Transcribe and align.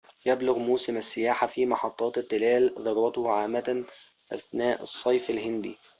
يبلغ 0.25 0.57
موسم 0.59 0.97
السياحة 0.97 1.47
في 1.47 1.65
محطات 1.65 2.17
التلال 2.17 2.73
ذروته 2.79 3.31
عامةً 3.31 3.83
أثناء 4.33 4.81
الصيف 4.81 5.29
الهندي 5.29 5.77